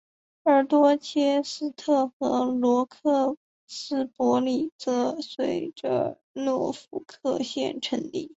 [0.41, 8.27] 而多切斯特和罗克斯伯里则随着诺福克县成立。